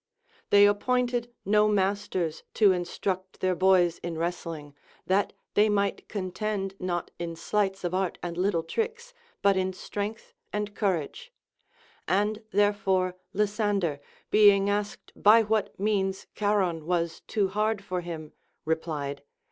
[0.49, 4.73] They ap pointed no masters to instruct their boys in wrestling,
[5.05, 10.33] that they might contend not in sleights of art and little tricks, but in strength
[10.51, 11.31] and courage;
[12.07, 13.99] and therefore Lysander,
[14.31, 18.33] being asked by what means Charon was too hard for him,
[18.65, 19.21] replied.